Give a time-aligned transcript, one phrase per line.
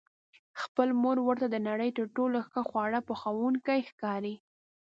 [0.61, 4.35] خپله مور ورته د نړۍ تر ټولو ښه خواړه پخوونکې ښکاري.